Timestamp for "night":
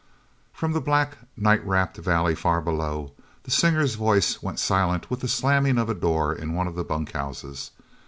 1.37-1.63